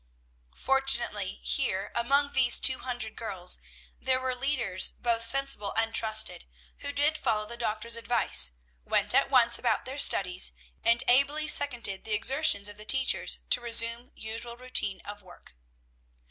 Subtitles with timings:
[0.55, 3.59] Fortunately here, among these two hundred girls,
[3.99, 6.47] there were leaders both sensible and trusted,
[6.79, 8.51] who did follow the doctor's advice,
[8.83, 10.53] went at once about their studies,
[10.83, 15.53] and ably seconded the exertions of the teachers to resume the usual routine of work.